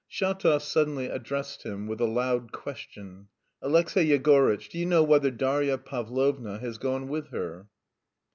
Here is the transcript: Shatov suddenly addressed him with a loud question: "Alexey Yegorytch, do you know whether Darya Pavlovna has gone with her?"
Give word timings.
Shatov 0.11 0.63
suddenly 0.63 1.05
addressed 1.05 1.61
him 1.61 1.85
with 1.85 2.01
a 2.01 2.07
loud 2.07 2.51
question: 2.51 3.27
"Alexey 3.61 4.03
Yegorytch, 4.07 4.67
do 4.69 4.79
you 4.79 4.85
know 4.87 5.03
whether 5.03 5.29
Darya 5.29 5.77
Pavlovna 5.77 6.57
has 6.57 6.79
gone 6.79 7.07
with 7.07 7.27
her?" 7.27 7.67